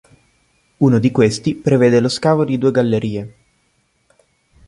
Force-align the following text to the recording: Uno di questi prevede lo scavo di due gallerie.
Uno 0.79 0.97
di 0.97 1.11
questi 1.11 1.53
prevede 1.53 1.99
lo 1.99 2.09
scavo 2.09 2.43
di 2.43 2.57
due 2.57 2.71
gallerie. 2.71 3.35